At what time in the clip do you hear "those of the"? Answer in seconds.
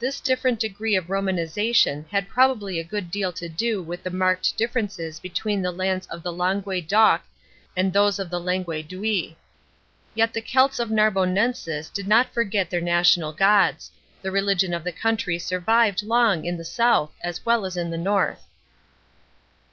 7.92-8.40